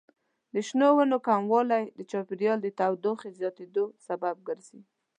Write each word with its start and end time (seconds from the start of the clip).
د 0.53 0.55
شنو 0.67 0.89
ونو 0.95 1.17
کموالی 1.27 1.83
د 1.97 1.99
چاپیریال 2.11 2.57
د 2.61 2.67
تودوخې 2.79 3.29
زیاتیدو 3.39 3.83
سبب 4.07 4.35
ګرځي. 4.47 4.81